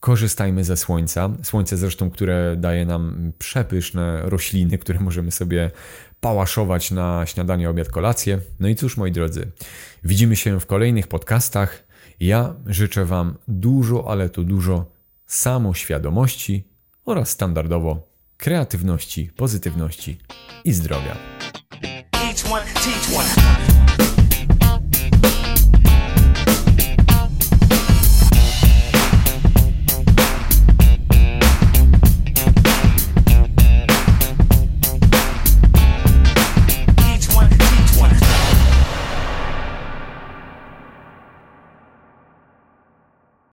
Korzystajmy 0.00 0.64
ze 0.64 0.76
słońca. 0.76 1.30
Słońce 1.42 1.76
zresztą, 1.76 2.10
które 2.10 2.56
daje 2.58 2.86
nam 2.86 3.32
przepyszne 3.38 4.22
rośliny, 4.22 4.78
które 4.78 5.00
możemy 5.00 5.30
sobie 5.30 5.70
pałaszować 6.20 6.90
na 6.90 7.26
śniadanie, 7.26 7.70
obiad, 7.70 7.88
kolację. 7.88 8.38
No 8.60 8.68
i 8.68 8.74
cóż, 8.74 8.96
moi 8.96 9.12
drodzy, 9.12 9.50
widzimy 10.04 10.36
się 10.36 10.60
w 10.60 10.66
kolejnych 10.66 11.08
podcastach. 11.08 11.83
Ja 12.20 12.54
życzę 12.66 13.04
Wam 13.04 13.34
dużo, 13.48 14.10
ale 14.10 14.30
to 14.30 14.42
dużo 14.42 14.86
samoświadomości 15.26 16.68
oraz 17.04 17.28
standardowo 17.28 18.08
kreatywności, 18.36 19.30
pozytywności 19.36 20.18
i 20.64 20.72
zdrowia. 20.72 21.16